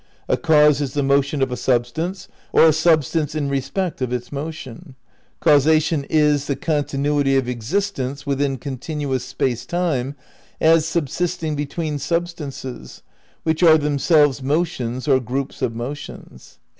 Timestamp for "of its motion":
4.01-4.95